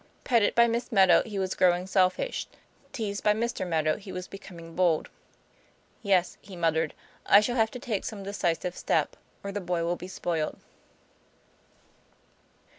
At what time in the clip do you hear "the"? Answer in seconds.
9.51-9.61